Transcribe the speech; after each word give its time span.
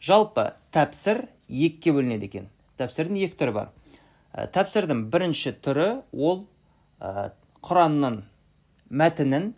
жалпы 0.00 0.50
тәпсір 0.74 1.26
екіге 1.48 1.94
бөлінеді 1.96 2.28
екен. 2.30 2.48
Тәпсірдің 2.80 3.20
екі 3.26 3.38
түрі 3.40 3.54
бар. 3.56 3.72
Ә, 4.32 4.46
тәпсірдің 4.54 5.06
бірінші 5.12 5.52
түрі 5.64 5.88
ол 6.16 6.44
ә, 7.00 7.30
құранның 7.66 8.22
мәтінін 8.90 9.50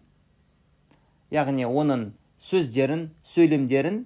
яғни 1.32 1.66
оның 1.68 2.10
сөздерін 2.42 3.10
сөйлемдерін 3.26 4.02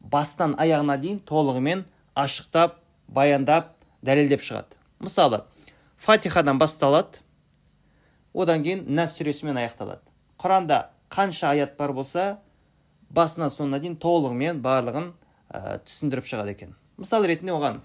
бастан 0.00 0.56
аяғына 0.60 0.98
дейін 1.00 1.20
толығымен 1.28 1.84
ашықтап 2.18 2.80
баяндап 3.08 3.74
дәлелдеп 4.02 4.42
шығады. 4.42 4.76
Мысалы 4.98 5.44
фатихадан 5.96 6.58
басталады. 6.58 7.22
Одан 8.34 8.64
кейін 8.64 8.84
нәс 8.92 9.16
сүресімен 9.16 9.56
аяқталады. 9.62 10.02
Құранда 10.40 10.90
қанша 11.08 11.54
аят 11.54 11.76
бар 11.78 11.94
болса 11.96 12.36
басынан 13.08 13.48
соңына 13.52 13.80
дейін 13.80 13.96
толығымен 14.02 14.60
барлығын 14.64 15.12
ә, 15.50 15.78
түсіндіріп 15.84 16.26
шығады 16.26 16.54
екен. 16.56 16.74
Мысал 16.96 17.26
ретінде 17.26 17.54
оған 17.54 17.80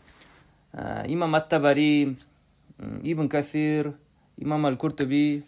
ә, 0.73 1.05
имам 1.11 1.35
ат 1.35 1.49
табари 1.49 2.17
ибн 3.03 3.29
кафир 3.29 3.93
имам 4.38 4.65
әл 4.69 4.77
куртуби 4.77 5.43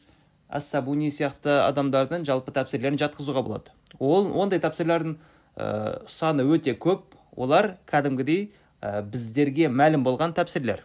ас 0.50 0.70
сабуни 0.70 1.10
сияқты 1.10 1.62
адамдардың 1.66 2.26
жалпы 2.28 2.54
тәпсірлерін 2.54 3.00
жатқызуға 3.02 3.44
болады. 3.46 3.74
Ол 4.00 4.30
ондай 4.38 4.62
тәпсірлердің 4.62 5.16
ә, 5.58 6.04
саны 6.08 6.46
өте 6.46 6.76
көп. 6.78 7.16
Олар 7.34 7.78
кәдімгідей 7.90 8.52
ә, 8.82 9.02
біздерге 9.02 9.70
мәлім 9.74 10.04
болған 10.06 10.36
тәпсірлер. 10.38 10.84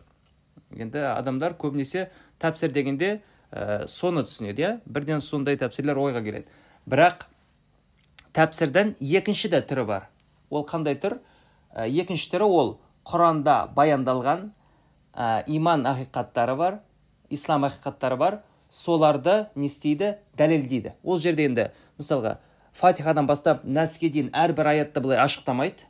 Енді 0.73 1.03
адамдар 1.13 1.53
көбінесе 1.61 2.09
тәпсір 2.41 2.73
дегенде 2.73 3.19
ә, 3.53 3.85
соны 3.89 4.25
түсінеді 4.25 4.65
иә? 4.65 4.71
Бірден 4.87 5.21
сондай 5.21 5.59
тәпсірлер 5.61 6.01
ойға 6.01 6.23
келеді. 6.25 6.49
Бірақ 6.89 7.27
тәпсірдің 8.37 8.95
екінші 9.01 9.53
де 9.53 9.61
түрі 9.61 9.85
бар. 9.89 10.09
Ол 10.51 10.67
қандай 10.69 10.99
түр 11.01 11.19
ә, 11.75 11.87
екінші 11.89 12.31
түрі 12.35 12.49
ол 12.49 12.77
құранда 13.09 13.69
баяндалған 13.75 14.51
ә, 15.15 15.45
иман 15.47 15.87
ақиқаттары 15.89 16.57
бар 16.57 16.81
ислам 17.31 17.65
ақиқаттары 17.65 18.17
бар. 18.17 18.43
Соларды 18.71 19.49
не 19.55 19.67
істейді? 19.67 20.19
Дәлелдейді 20.37 20.93
ол 21.03 21.17
жерде 21.17 21.47
енді 21.49 21.71
мысалға 21.97 22.37
фатихадан 22.77 23.27
бастап 23.27 23.65
нәске 23.65 24.11
дейін 24.13 24.29
әрбір 24.37 24.69
аятты 24.75 25.01
былай 25.01 25.17
ашықтамайды. 25.23 25.87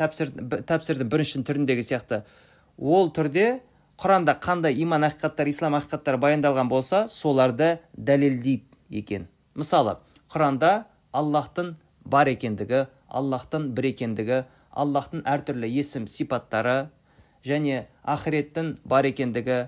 Тәпсір, 0.00 0.32
тәпсірдің 0.64 1.10
бірінші 1.12 1.42
түріндегі 1.44 1.84
сияқты. 1.84 2.22
Ол 2.80 3.10
түрде 3.12 3.60
құранда 4.00 4.38
қандай 4.40 4.80
иман 4.80 5.04
ақиқаттар 5.10 5.48
ислам 5.52 5.76
ақиқаттары 5.76 6.16
баяндалған 6.20 6.72
болса 6.72 7.04
соларды 7.08 7.78
дәлелдейді 7.96 8.64
екен. 8.90 9.28
Мысалы 9.54 9.98
құранда 10.32 10.86
аллахтың 11.12 11.74
бар 12.04 12.32
екендігі 12.32 12.86
аллахтың 13.08 13.70
бір 13.76 13.90
екендігі 13.92 14.42
аллахтың 14.76 15.22
әртүрлі 15.26 15.68
есім 15.70 16.06
сипаттары 16.10 16.88
және 17.46 17.86
ақыреттің 18.04 18.74
бар 18.84 19.08
екендігі 19.10 19.58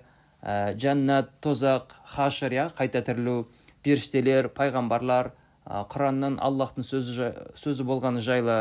ә, 0.43 0.75
жәннат 0.79 1.31
тозақ 1.45 1.95
хашыр 2.15 2.57
иә 2.57 2.67
қайта 2.77 3.03
тірілу 3.07 3.47
періштелер 3.83 4.51
пайғамбарлар 4.57 5.33
ә, 5.65 5.85
құранның 5.93 6.39
аллахтың 6.43 6.87
сөзі, 6.87 7.33
сөзі 7.59 7.87
болғаны 7.89 8.23
жайлы 8.25 8.59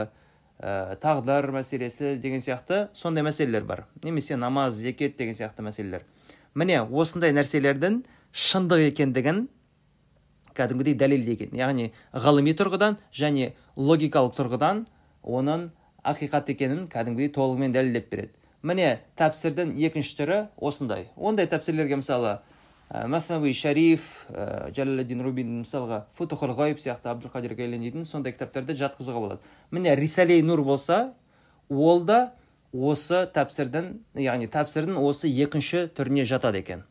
ә, 0.60 0.96
тағдыр 1.02 1.52
мәселесі 1.56 2.16
деген 2.22 2.42
сияқты 2.42 2.88
сондай 2.94 3.26
мәселелер 3.26 3.66
бар. 3.66 3.86
Немесе 4.04 4.38
намаз 4.38 4.78
зекет 4.78 5.18
деген 5.18 5.36
сияқты 5.38 5.66
мәселелер. 5.66 6.06
Міне 6.56 6.82
осындай 6.82 7.34
нәрселердің 7.36 8.04
шындық 8.34 8.88
екендігін 8.92 9.48
кәдімгідей 10.58 10.98
дәлелдеген 10.98 11.56
яғни 11.58 11.92
ғылыми 12.14 12.56
тұрғыдан 12.58 12.98
және 13.14 13.54
логикалық 13.78 14.36
тұрғыдан 14.38 14.84
оның 15.24 15.70
ақиқат 16.08 16.52
екенін 16.54 16.86
кәдімгідей 16.92 17.32
толығымен 17.36 17.76
дәлелдеп 17.76 18.12
береді. 18.12 18.34
Міне 18.66 19.00
тәпсірдің 19.20 19.76
екінші 19.88 20.16
түрі 20.18 20.38
осындай. 20.58 21.08
Ондай 21.16 21.48
тәпсірлерге 21.52 22.00
мысалы 22.00 22.40
мәснави 22.88 23.52
шариф 23.54 24.26
ә, 24.32 24.72
жәләләддин 24.72 25.22
рубин 25.24 25.50
мысалға 25.62 26.06
футухул 26.16 26.54
ғайып 26.56 26.80
сияқты 26.80 27.12
абдулқадир 27.12 27.54
гейланидың 27.60 28.06
сондай 28.08 28.32
кітаптарды 28.32 28.78
жатқызуға 28.80 29.20
болады. 29.20 29.42
Міне 29.72 29.96
рисалей 30.00 30.42
нур 30.42 30.64
болса 30.64 31.14
ол 31.70 32.02
да 32.08 32.34
осы 32.72 33.26
тәпсірдің 33.36 33.92
яғни 34.24 34.48
тәпсірдің 34.48 35.02
осы 35.04 35.28
екінші 35.28 35.90
түріне 35.98 36.24
жатады 36.24 36.64
екен. 36.64 36.86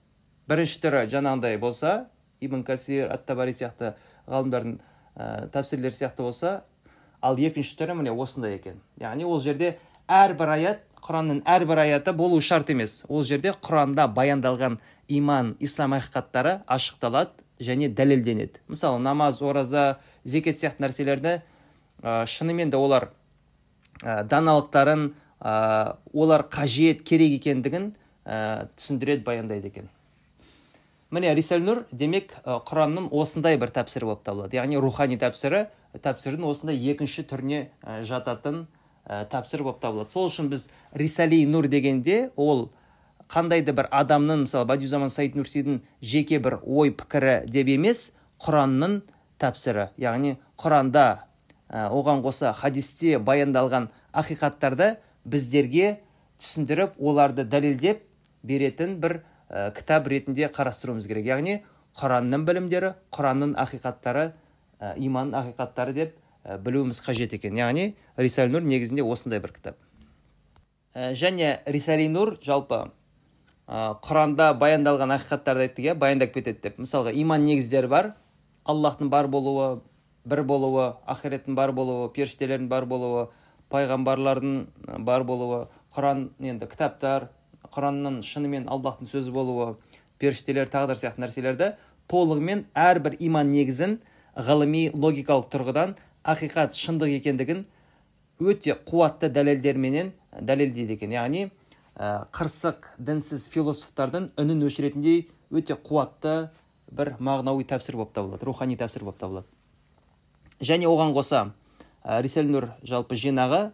Бірінші 0.46 0.82
түрі 0.84 1.06
жаңағындай 1.10 1.56
болса 1.58 2.10
ибн 2.40 2.62
касир 2.64 3.10
ат 3.12 3.26
табари 3.26 3.54
сияқты 3.56 3.94
ғалымдардың 4.26 4.78
ә, 5.16 5.48
тәпсірлері 5.54 5.94
сияқты 5.94 6.26
болса 6.26 6.52
ал 7.20 7.38
екінші 7.38 7.76
түрі 7.78 7.96
міне 8.00 8.12
осындай 8.12 8.58
екен. 8.58 8.80
Яғни 9.00 9.24
ол 9.24 9.40
жерде 9.40 9.76
әрбір 10.08 10.52
аят 10.56 10.84
құранның 11.06 11.42
әрбір 11.46 11.82
аяты 11.84 12.12
болу 12.16 12.40
шарт 12.40 12.70
емес. 12.70 13.04
Ол 13.08 13.22
жерде 13.22 13.54
құранда 13.54 14.08
баяндалған 14.14 14.78
иман 15.08 15.54
ислам 15.60 15.94
ақиқаттары 15.96 16.60
ашықталады 16.66 17.44
және 17.60 17.88
дәлелденеді. 17.88 18.60
Мысалы 18.68 18.98
намаз 18.98 19.40
ораза 19.42 19.98
зекет 20.24 20.58
сияқты 20.58 20.84
нәрселерді 20.84 21.40
ә, 22.02 22.26
шынымен 22.26 22.70
де 22.70 22.76
олар 22.76 23.10
ә, 24.02 24.24
даналықтарын 24.24 25.12
ә, 25.40 25.96
олар 26.12 26.46
қажет 26.50 27.02
керек 27.02 27.38
екендігін 27.40 27.94
ә, 28.24 28.68
түсіндіреді 28.76 29.24
баяндайды 29.24 29.70
екен. 29.72 29.88
Міне 31.10 31.34
рисаль 31.34 31.62
демек 31.92 32.32
құранның 32.44 33.10
осындай 33.14 33.56
бір 33.56 33.70
тәпсірі 33.74 34.08
болып 34.08 34.24
табылады. 34.26 34.56
Яғни 34.56 34.80
рухани 34.80 35.18
тәпсірі 35.18 35.66
тәпсірдің 36.02 36.46
осындай 36.48 36.76
екінші 36.90 37.24
түріне 37.30 37.68
жататын 38.02 38.66
тәпсір 39.06 39.62
болып 39.62 39.80
табылады. 39.80 40.10
Сол 40.10 40.26
үшін 40.28 40.50
біз 40.50 40.68
рисали 40.92 41.44
нур 41.46 41.68
дегенде 41.68 42.30
ол 42.36 42.70
қандай 43.30 43.62
да 43.62 43.72
бір 43.72 43.88
адамның 43.90 44.46
мысалы 44.46 44.66
бадиузаман 44.66 45.10
саид 45.10 45.36
нурсидің 45.38 45.80
жеке 46.02 46.38
бір 46.42 46.58
ой 46.62 46.90
пікірі 46.90 47.46
деп 47.46 47.70
емес 47.70 48.10
құранның 48.42 49.00
тәпсірі. 49.38 49.90
Яғни 49.98 50.36
құранда 50.58 51.06
оған 51.70 52.22
қоса 52.26 52.52
хадисте 52.54 53.18
баяндалған 53.18 53.88
ақиқаттарды 54.14 54.96
біздерге 55.24 56.00
түсіндіріп 56.38 56.98
оларды 56.98 57.44
дәлелдеп 57.44 58.04
беретін 58.46 58.98
бір 59.02 59.20
ә, 59.50 59.70
кітап 59.74 60.08
ретінде 60.08 60.48
қарастыруымыз 60.52 61.06
керек. 61.08 61.26
Яғни 61.26 61.60
құранның 61.96 62.44
білімдері 62.48 62.92
құранның 63.14 63.56
ақиқаттары 63.62 64.32
ә, 64.80 64.94
иман 64.96 65.32
ақиқаттары 65.36 65.94
деп 65.96 66.14
ә, 66.44 66.58
білуіміз 66.58 67.00
қажет 67.04 67.34
екен. 67.36 67.56
Яғни 67.56 67.94
рисали 68.16 68.52
нур 68.52 68.62
негізінде 68.62 69.02
осындай 69.02 69.40
бір 69.40 69.54
кітап. 69.56 69.80
Ә, 70.94 71.12
және 71.12 71.60
рисали 71.66 72.08
нур 72.08 72.38
жалпы 72.42 72.90
ә, 73.66 73.96
құранда 74.02 74.52
баяндалған 74.58 75.16
ақиқаттарды 75.18 75.68
айттық 75.68 75.90
иә 75.90 75.94
баяндап 75.94 76.34
кетеді 76.34 76.68
деп. 76.68 76.78
Мысалға 76.78 77.14
иман 77.14 77.44
негіздері 77.44 77.90
бар 77.92 78.14
аллахтың 78.64 79.10
бар 79.10 79.28
болуы 79.30 79.80
бір 80.26 80.42
болуы 80.42 80.92
ақиреттің 81.06 81.54
бар 81.54 81.72
болуы 81.72 82.10
періштелердің 82.14 82.68
бар 82.68 82.86
болуы 82.90 83.28
пайғамбарлардың 83.70 85.02
бар 85.06 85.24
болуы 85.26 85.66
құран 85.94 86.30
енді 86.42 86.66
кітаптар 86.70 87.28
құранның 87.74 88.20
шынымен 88.26 88.68
аллахтың 88.72 89.08
сөзі 89.10 89.32
болуы 89.34 89.76
періштелер 90.20 90.70
тағдыр 90.72 90.98
сияқты 90.98 91.22
нәрселерді 91.24 91.72
толығымен 92.10 92.66
әрбір 92.76 93.16
иман 93.26 93.50
негізін 93.52 93.98
ғылыми 94.36 94.90
логикалық 94.94 95.48
тұрғыдан 95.52 95.96
ақиқат 96.26 96.76
шындық 96.76 97.16
екендігін 97.18 97.64
өте 98.40 98.76
қуатты 98.86 99.30
дәлелдерменен 99.32 100.12
дәлелдейді 100.40 100.96
екен. 100.98 101.14
Яғни 101.14 101.46
ә, 101.96 102.26
қырсық 102.34 102.92
дінсіз 102.98 103.48
философтардың 103.52 104.30
үнін 104.36 104.66
өшіретіндей 104.68 105.24
өте 105.50 105.76
қуатты 105.80 106.50
бір 106.92 107.14
мағынауи 107.18 107.64
тәпсір 107.70 107.96
болып 107.96 108.12
табылады 108.16 108.46
рухани 108.46 108.76
тәпсір 108.76 109.06
болып 109.06 109.18
табылады. 109.22 109.46
Және 110.60 110.86
оған 110.88 111.16
қоса 111.16 111.50
ә, 112.04 112.20
нұр 112.20 112.70
жалпы 112.84 113.16
жинағы 113.16 113.70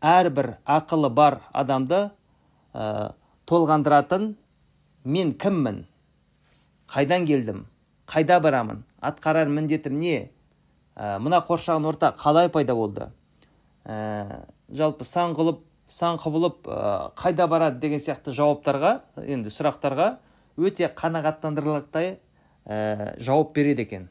әрбір 0.00 0.56
ақылы 0.64 1.10
бар 1.10 1.40
адамды 1.52 2.10
ә, 2.72 3.12
толғандыратын 3.46 4.34
мен 5.04 5.32
кіммін? 5.38 5.84
Қайдан 6.90 7.26
келдім? 7.26 7.64
Қайда 8.10 8.40
барамын? 8.42 8.82
Атқарар 9.02 9.48
міндетім 9.50 9.98
не? 10.00 10.30
Ә, 10.96 11.18
мына 11.22 11.42
қоршаған 11.46 11.86
орта 11.86 12.12
қалай 12.18 12.50
пайда 12.50 12.74
болды? 12.74 13.10
Ә, 13.84 14.46
жалпы 14.70 15.04
сан 15.04 15.34
қылып 15.38 15.62
сан 15.86 16.18
құбылып 16.18 16.66
ә, 16.66 17.12
қайда 17.18 17.46
барады 17.50 17.78
деген 17.82 18.02
сияқты 18.02 18.34
жауаптарға 18.34 18.92
енді 19.22 19.52
сұрақтарға 19.54 20.16
өте 20.58 20.90
қанағаттандырарлықтай 20.96 22.16
ә, 22.66 23.14
жауап 23.22 23.54
береді 23.54 23.86
екен. 23.86 24.08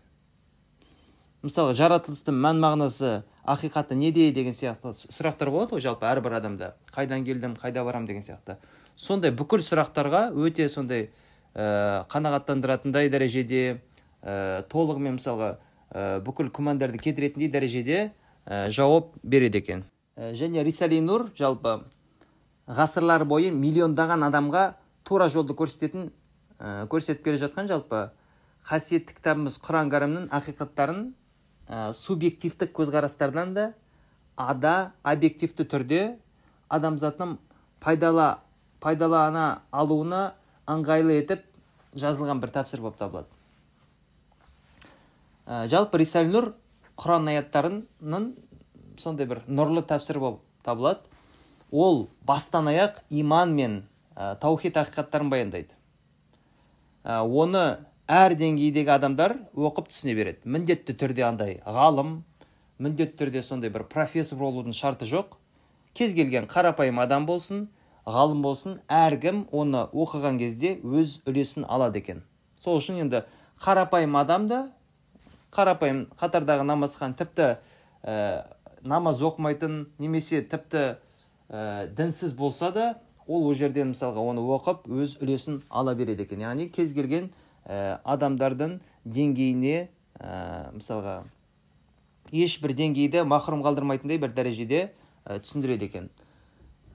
Мысалы 1.44 1.76
жаратылыстың 1.78 2.40
мән 2.42 2.62
мағынасы 2.64 3.24
ақиқаты 3.46 3.96
неде 4.00 4.32
деген 4.34 4.56
сияқты 4.56 4.96
сұрақтар 4.96 5.52
болады 5.52 5.76
ғой 5.76 5.84
жалпы 5.84 6.08
әрбір 6.10 6.40
адамда. 6.40 6.72
Қайдан 6.96 7.26
келдім 7.28 7.58
қайда 7.60 7.84
барам 7.86 8.08
деген 8.08 8.24
сияқты. 8.24 8.56
Сондай 8.96 9.32
бүкіл 9.36 9.64
сұрақтарға 9.64 10.30
өте 10.34 10.68
сондай 10.72 11.10
ә, 11.54 12.06
қанағаттандыратындай 12.12 13.10
дәрежеде 13.12 13.82
ә, 14.24 14.64
толығымен 14.72 15.20
мысалға 15.20 15.56
ә, 15.92 16.20
бүкіл 16.26 16.50
күмәндарды 16.56 17.00
кетіретіндей 17.04 17.52
дәрежеде 17.52 18.00
ә, 18.46 18.70
жауап 18.70 19.14
береді 19.24 19.62
екен. 19.64 19.84
Және 20.16 20.64
рисали 20.64 21.02
нур 21.04 21.30
жалпы 21.36 21.82
ғасырлар 22.68 23.26
бойы 23.28 23.52
миллиондаған 23.52 24.24
адамға 24.30 24.66
тура 25.04 25.28
жолды 25.30 25.54
көрсететін 25.54 26.10
ә, 26.60 26.88
көрсетіп 26.88 27.24
келе 27.26 27.42
жатқан 27.42 27.68
жалпы 27.68 28.10
қасиетті 28.66 29.18
кітабымыз 29.20 29.60
құран 29.62 29.92
кәрімнің 29.92 30.30
ақиқаттарын 30.34 31.02
ә, 31.68 31.92
субъективтік 31.94 32.72
көзқарастардан 32.74 33.54
да 33.54 33.68
ада 34.36 34.94
объективті 35.04 35.68
түрде 35.68 36.02
адамзаттың 36.74 37.38
пайдала 37.84 38.40
пайдалана 38.84 39.62
алуына 39.72 40.34
ыңғайлы 40.70 41.20
етіп 41.22 41.44
жазылған 41.96 42.42
бір 42.44 42.54
тәпсір 42.58 42.84
болып 42.84 43.00
табылады. 43.00 43.30
Ә, 45.46 45.66
жалпы 45.72 46.02
рисал 46.02 46.30
нұр 46.32 46.52
құран 47.00 47.30
аяттарының 47.32 48.32
сондай 49.00 49.28
бір 49.30 49.44
нұрлы 49.48 49.86
тәпсір 49.86 50.20
болып 50.20 50.42
табылады. 50.66 51.06
Ол 51.72 52.08
бастан 52.26 52.70
аяқ 52.72 53.02
иман 53.10 53.54
мен 53.56 53.84
ә, 54.16 54.36
таухид 54.40 54.78
ақиқаттарын 54.82 55.30
баяндайды. 55.30 55.76
Ә, 57.04 57.22
оны 57.22 57.86
әр 58.08 58.36
деңгейдегі 58.38 58.92
адамдар 58.96 59.38
оқып 59.54 59.90
түсіне 59.92 60.16
береді. 60.18 60.42
Міндетті 60.46 60.96
түрде 60.98 61.26
андай 61.28 61.60
ғалым 61.66 62.24
міндетті 62.80 63.18
түрде 63.24 63.42
сондай 63.46 63.72
бір 63.74 63.86
профессор 63.90 64.40
болудың 64.40 64.76
шарты 64.76 65.08
жоқ. 65.10 65.38
Кез 65.96 66.14
келген 66.14 66.50
қарапайым 66.52 67.00
адам 67.02 67.26
болсын 67.26 67.68
ғалым 68.06 68.42
болсын 68.46 68.80
әркім 68.92 69.46
оны 69.52 69.88
оқыған 69.94 70.38
кезде 70.40 70.76
өз 70.84 71.20
үлесін 71.26 71.66
алады 71.66 72.02
екен. 72.04 72.22
Сол 72.62 72.78
үшін 72.78 73.02
енді 73.06 73.24
қарапайым 73.62 74.18
адам 74.20 74.48
да 74.48 74.60
қарапайым 75.56 76.06
қатардағы 76.20 76.66
намазхан 76.68 77.16
тіпті 77.18 77.56
ә, 78.04 78.46
намаз 78.84 79.22
оқымайтын 79.26 79.86
немесе 79.98 80.42
тіпті 80.42 80.84
ә, 81.50 81.88
дінсіз 81.88 82.36
болса 82.38 82.72
да 82.72 82.88
ол 83.28 83.48
ол 83.48 83.56
жерден 83.58 83.94
мысалға 83.94 84.22
оны 84.22 84.44
оқып 84.54 84.86
өз 84.86 85.18
үлесін 85.22 85.64
ала 85.70 85.96
береді 85.96 86.28
екен. 86.28 86.44
Яғни 86.46 86.70
кез 86.70 86.94
келген 86.94 87.32
ә, 87.66 87.98
адамдардың 88.04 88.80
деңгейіне 89.06 89.88
ә, 90.20 90.74
мысалға 90.76 91.24
ешбір 92.32 92.76
деңгейді 92.78 93.26
махрұм 93.26 93.66
қалдырмайтындай 93.66 94.22
бір 94.22 94.36
дәрежеде 94.38 94.92
ә, 95.26 95.40
түсіндіреді 95.40 95.90
екен. 95.90 96.10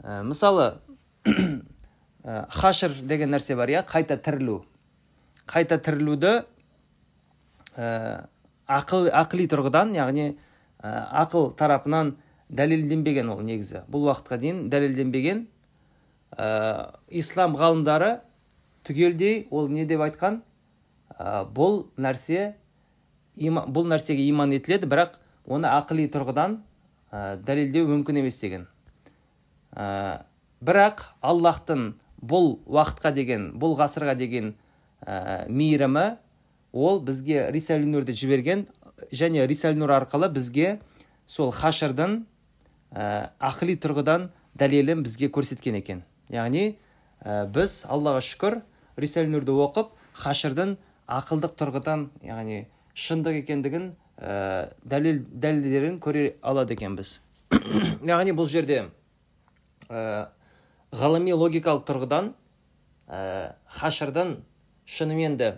Ә, 0.02 0.22
мысалы 0.22 0.76
ә, 2.24 2.46
хашыр 2.50 2.94
деген 3.02 3.34
нәрсе 3.34 3.56
бар 3.56 3.70
иә? 3.72 3.84
Қайта 3.88 4.16
тірілу. 4.16 4.62
Қайта 5.50 5.78
тірілуді 5.82 6.32
ә, 7.76 8.26
ақыл 8.70 9.10
ақли 9.12 9.48
тұрғыдан 9.50 9.94
яғни 9.96 10.30
ә, 10.80 10.90
ақыл 11.24 11.52
тарапынан 11.58 12.14
дәлелденбеген 12.48 13.30
ол 13.30 13.42
негізі. 13.44 13.84
Бұл 13.90 14.08
уақытқа 14.08 14.40
дейін 14.40 14.62
дәлелденбеген 14.72 15.44
ә, 16.36 16.96
ислам 17.08 17.56
ғалымдары 17.58 18.20
түгелдей 18.86 19.46
ол 19.50 19.68
не 19.68 19.84
деп 19.86 20.02
айтқан? 20.06 20.40
Ә, 21.18 21.44
бұл 21.44 21.84
нәрсе 22.00 22.54
има, 23.36 23.66
бұл 23.68 23.90
нәрсеге 23.90 24.24
иман 24.30 24.56
етіледі 24.56 24.88
бірақ 24.90 25.18
оны 25.46 25.68
ақыли 25.68 26.08
тұрғыдан 26.10 26.60
ә, 27.12 27.36
дәлелдеу 27.44 27.90
мүмкін 27.90 28.24
емес 28.24 28.40
деген. 28.40 28.66
Бірақ 30.60 31.06
аллахтың 31.24 31.94
бұл 32.20 32.58
уақытқа 32.68 33.12
деген 33.16 33.46
бұл 33.60 33.76
ғасырға 33.78 34.14
деген 34.18 34.54
ә, 35.00 35.48
мейірімі 35.48 36.18
ол 36.72 37.00
бізге 37.00 37.48
рисал 37.52 37.80
нұрды 37.86 38.12
жіберген 38.12 38.66
және 39.12 39.46
рисал 39.48 39.74
нұр 39.78 39.94
арқылы 39.96 40.28
бізге 40.32 40.78
сол 41.26 41.50
хашырдың 41.54 42.20
ә, 42.92 43.30
тұрғыдан 43.40 44.28
дәлелін 44.54 45.02
бізге 45.02 45.30
көрсеткен 45.32 45.78
екен. 45.78 46.02
Яғни 46.28 46.76
ә, 47.24 47.46
біз 47.48 47.86
аллаға 47.88 48.20
шүкір 48.20 48.60
рисал 49.00 49.30
нұрды 49.30 49.54
оқып 49.54 49.94
хашырдың 50.20 50.76
ақылдық 51.08 51.56
тұрғыдан 51.58 52.08
яғни 52.26 52.66
шындық 52.94 53.40
екендігін 53.40 53.92
ә, 54.18 54.70
дәлел 54.84 55.22
дәлелдерін 55.30 55.98
көре 56.02 56.34
алады 56.42 56.76
екенбіз. 56.76 57.20
Яғни 58.04 58.34
бұл 58.36 58.50
жерде 58.50 58.84
ә, 59.88 60.28
ғылыми 60.92 61.34
логикалық 61.36 61.84
тұрғыдан 61.88 62.32
ә, 63.08 63.54
хашырдың 63.78 64.36
шынымен 64.86 65.36
де 65.38 65.52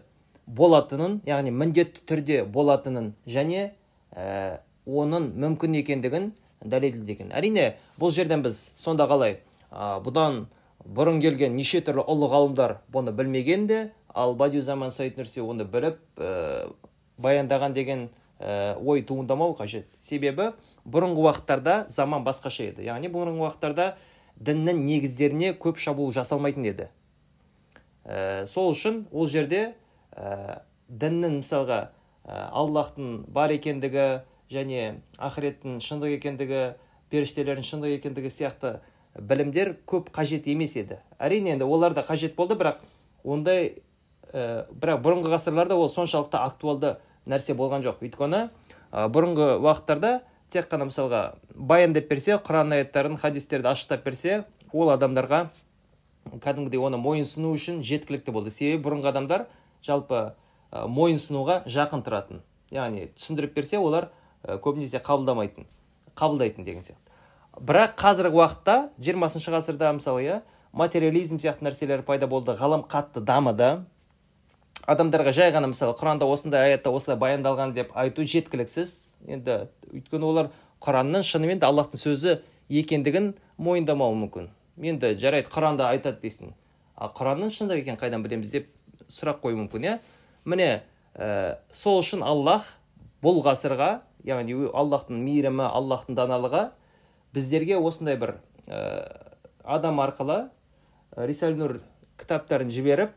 болатынын 0.47 1.21
яғни 1.27 1.53
міндетті 1.55 2.05
түрде 2.09 2.43
болатынын 2.45 3.13
және 3.27 3.73
ә, 4.13 4.61
оның 4.87 5.31
мүмкін 5.41 5.79
екендігін 5.81 6.33
дәлелдеген 6.65 7.33
әрине 7.33 7.73
бұл 8.01 8.13
жерден 8.13 8.45
біз 8.45 8.61
сонда 8.77 9.09
қалай 9.11 9.39
ә, 9.71 9.99
бұдан 10.05 10.47
бұрын 10.85 11.21
келген 11.23 11.57
неше 11.57 11.81
түрлі 11.85 12.05
ұлы 12.05 12.29
ғалымдар 12.33 12.79
бұны 12.93 13.15
білмеген 13.17 13.67
де 13.71 13.83
ал 14.15 14.35
бадиузаман 14.37 14.91
саид 14.91 15.17
нұрси 15.21 15.41
оны 15.45 15.65
біліп 15.65 16.01
ә, 16.19 16.69
баяндаған 17.23 17.73
деген 17.73 18.09
ә, 18.43 18.77
ой 18.85 19.03
туындамау 19.07 19.55
қажет. 19.57 19.87
Себебі 20.01 20.53
бұрынғы 20.85 21.23
уақыттарда 21.23 21.87
заман 21.89 22.25
басқаша 22.27 22.69
еді. 22.73 22.87
Яғни 22.89 23.11
бұрынғы 23.13 23.47
уақыттарда 23.47 23.93
діннің 24.41 24.85
негіздеріне 24.87 25.53
көп 25.59 25.81
шабуыл 25.83 26.13
жасалмайтын 26.15 26.69
еді 26.73 26.89
ә, 28.05 28.47
сол 28.47 28.73
үшін 28.73 29.07
ол 29.13 29.27
жерде 29.31 29.75
ә, 30.17 30.63
діннің 30.89 31.41
мысалға 31.41 31.81
ә, 32.25 32.49
аллахтың 32.51 33.25
бар 33.33 33.55
екендігі 33.55 34.23
және 34.53 35.03
ақыреттің 35.19 35.79
шындық 35.83 36.17
екендігі 36.19 36.65
періштелердің 37.13 37.67
шындық 37.67 37.97
екендігі 37.99 38.33
сияқты 38.33 38.79
білімдер 39.19 39.77
көп 39.89 40.11
қажет 40.13 40.49
емес 40.49 40.77
еді. 40.77 40.99
Әрине 41.21 41.55
енді 41.57 41.69
олар 41.69 41.95
да 41.95 42.05
қажет 42.07 42.35
болды 42.37 42.57
бірақ 42.57 42.81
ондай 43.25 43.83
ә, 44.33 44.65
бірақ 44.73 45.03
бұрынғы 45.05 45.33
ғасырларда 45.35 45.77
ол 45.77 45.91
соншалықты 45.93 46.41
актуалды 46.41 46.97
нәрсе 47.29 47.55
болған 47.55 47.85
жоқ. 47.85 48.01
Өйткені 48.05 48.47
ә, 48.91 49.09
бұрынғы 49.13 49.59
уақыттарда 49.61 50.21
тек 50.53 50.69
қана 50.71 50.87
мысалға 50.89 51.23
баяндап 51.55 52.09
берсе 52.11 52.37
құран 52.37 52.77
аяттарын 52.77 53.19
хадистерді 53.21 53.73
ашықтап 53.73 54.05
берсе 54.05 54.45
ол 54.73 54.93
адамдарға 54.95 55.47
кәдімгідей 56.45 56.81
оны 56.81 57.01
мойынсыну 57.03 57.51
үшін 57.57 57.83
жеткілікті 57.83 58.33
болды. 58.33 58.51
Себебі 58.55 58.85
бұрынғы 58.87 59.11
адамдар 59.11 59.47
жалпы 59.83 60.33
ә, 60.71 60.87
мойынсынуға 60.87 61.65
жақын 61.67 62.05
тұратын. 62.07 62.43
Яғни 62.73 63.09
түсіндіріп 63.17 63.57
берсе 63.57 63.81
олар 63.83 64.13
Э, 64.43 64.59
көбінесе 64.59 64.99
қабылдамайтын 64.99 65.69
қабылдайтын 66.19 66.67
деген 66.67 66.83
сияқты. 66.83 67.13
Бірақ 67.63 67.95
қазіргі 68.01 68.41
уақытта 68.41 68.75
жиырмасыншы 68.99 69.53
ғасырда 69.55 69.93
мысалы 69.95 70.25
иә 70.25 70.39
материализм 70.75 71.39
сияқты 71.39 71.69
нәрселер 71.69 72.03
пайда 72.03 72.27
болды 72.27 72.57
ғалым 72.59 72.83
қатты 72.83 73.23
дамыды. 73.23 73.85
Адамдарға 74.91 75.33
жай 75.35 75.53
ғана 75.55 75.71
мысалы 75.71 75.95
құранда 75.99 76.27
осындай 76.27 76.73
аятта 76.73 76.91
осылай 76.91 77.19
баяндалған 77.19 77.75
деп 77.77 77.93
айту 77.95 78.25
жеткіліксіз. 78.25 79.17
Енді 79.29 79.69
өйткені 79.93 80.27
олар 80.27 80.51
құранның 80.83 81.23
шынымен 81.27 81.63
де 81.63 81.69
аллахтың 81.69 82.01
сөзі 82.03 82.39
екендігін 82.69 83.33
мойындамауы 83.63 84.17
мүмкін. 84.25 84.51
Енді 84.83 85.15
жарайды 85.21 85.53
құранда 85.53 85.91
айтады 85.93 86.23
дейсің 86.25 86.55
ал 86.97 87.13
құранның 87.15 87.53
шындық 87.55 87.83
екенін 87.83 88.01
қайдан 88.01 88.25
білеміз 88.25 88.55
деп 88.55 88.69
сұрақ 89.11 89.43
қоюы 89.43 89.59
мүмкін 89.61 89.87
иә? 89.87 89.99
Міне 90.45 90.83
ә, 91.15 91.59
сол 91.73 92.01
үшін 92.03 92.23
аллах 92.27 92.67
бұл 93.23 93.43
ғасырға 93.45 94.03
яғни 94.27 94.57
аллахтың 94.73 95.19
мейірімі 95.23 95.67
аллахтың 95.67 96.17
даналығы 96.19 96.69
біздерге 97.35 97.79
осындай 97.79 98.17
бір 98.19 98.37
ә, 98.67 99.33
адам 99.65 100.01
арқылы 100.03 100.39
ә, 101.15 101.27
рисал 101.27 101.57
нұр 101.59 101.81
кітаптарын 102.21 102.71
жіберіп 102.73 103.15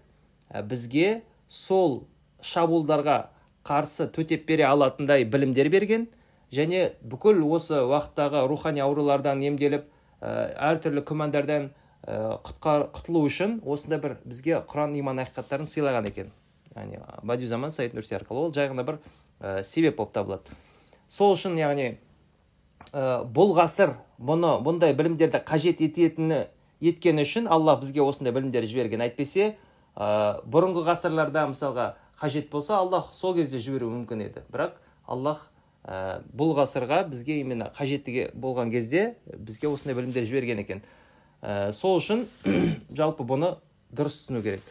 ә, 0.50 0.64
бізге 0.64 1.24
сол 1.48 2.06
шабуылдарға 2.42 3.18
қарсы 3.66 4.08
төтеп 4.14 4.46
бере 4.48 4.66
алатындай 4.68 5.26
білімдер 5.26 5.70
берген 5.74 6.08
және 6.54 6.92
бүкіл 7.02 7.42
осы 7.50 7.82
уақыттағы 7.82 8.46
рухани 8.50 8.84
аурулардан 8.86 9.42
емделіп 9.44 9.88
ә, 10.22 10.54
әртүрлі 10.72 11.04
күмәндардан 11.06 11.70
ә, 12.06 12.38
құтылу 12.46 13.26
үшін 13.26 13.60
осындай 13.66 14.00
бір 14.02 14.18
бізге 14.26 14.62
құран 14.70 14.96
иман 15.00 15.22
ақиқаттарын 15.26 15.70
сыйлаған 15.70 16.10
екен. 16.12 16.32
Яғни 16.76 17.02
бадиузаман 17.24 17.72
саид 17.72 17.94
нурси 17.98 18.16
арқылы 18.20 18.46
ол 18.46 18.54
жай 18.54 18.70
ғана 18.70 18.86
бір 18.86 19.00
ә, 19.40 19.64
себеп 19.64 19.98
болып 19.98 20.14
табылады. 20.14 20.56
Сол 21.10 21.34
үшін 21.34 21.58
яғни 21.60 21.96
ә, 22.92 23.24
бұл 23.26 23.56
ғасыр 23.58 23.96
бұны 24.20 24.60
бұндай 24.66 24.94
білімдерді 24.94 25.42
қажет 25.48 25.82
ететіні 25.82 26.46
еткені 26.82 27.26
үшін 27.26 27.50
алла 27.50 27.78
бізге 27.82 28.04
осындай 28.06 28.34
білімдер 28.36 28.68
жіберген 28.70 29.04
әйтпесе 29.06 29.56
ә, 29.96 30.42
бұрынғы 30.44 30.84
ғасырларда 30.86 31.48
мысалға 31.52 31.94
қажет 32.20 32.50
болса 32.52 32.78
аллах 32.80 33.12
сол 33.14 33.36
кезде 33.36 33.60
жіберуі 33.60 34.02
мүмкін 34.02 34.26
еді. 34.28 34.44
Бірақ 34.52 34.78
аллах 35.08 35.48
ә, 35.84 36.22
бұл 36.36 36.56
ғасырға 36.58 37.06
бізге 37.10 37.40
именно 37.42 37.72
қажеттіге 37.76 38.32
болған 38.36 38.72
кезде 38.72 39.16
бізге 39.26 39.72
осындай 39.72 39.96
білімдер 39.96 40.28
жіберген 40.28 40.64
екен. 40.66 40.84
Ә, 41.42 41.72
сол 41.72 42.00
үшін 42.00 42.26
жалпы 43.00 43.24
бұны 43.28 43.56
дұрыс 43.96 44.26
түсіну 44.26 44.44
керек. 44.44 44.64